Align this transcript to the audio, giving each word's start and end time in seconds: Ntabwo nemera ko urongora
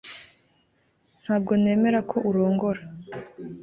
Ntabwo 1.23 1.51
nemera 1.61 1.99
ko 2.09 2.17
urongora 2.29 2.81